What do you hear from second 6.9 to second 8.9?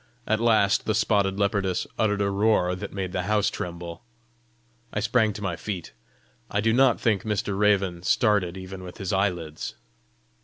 think Mr. Raven started even